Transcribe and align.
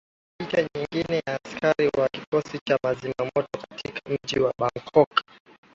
ina 0.03 0.37
picha 0.39 0.67
nyingine 0.75 1.15
ya 1.27 1.35
askari 1.43 1.85
wa 1.97 2.07
kikosi 2.09 2.59
cha 2.67 2.93
zimamoto 2.93 3.59
katika 3.69 3.99
mji 4.09 4.39
wa 4.39 4.53
bangkok 4.59 5.23